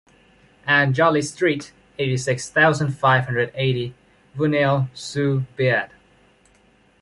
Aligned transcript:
Anne 0.65 0.93
Jolly 0.95 1.21
street, 1.21 1.73
eighty-six 1.99 2.49
thousand 2.49 2.93
five 2.97 3.25
hundred 3.25 3.51
eighty 3.53 3.93
Vouneuil-sous-Biard 4.35 5.91